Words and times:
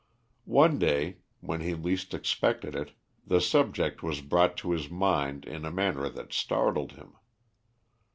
One 0.49 0.79
day, 0.79 1.17
when 1.41 1.61
he 1.61 1.75
least 1.75 2.15
expected 2.15 2.73
it, 2.73 2.93
the 3.23 3.39
subject 3.39 4.01
was 4.01 4.19
brought 4.21 4.57
to 4.57 4.71
his 4.71 4.89
mind 4.89 5.45
in 5.45 5.63
a 5.63 5.69
manner 5.69 6.09
that 6.09 6.33
startled 6.33 6.93
him. 6.93 7.13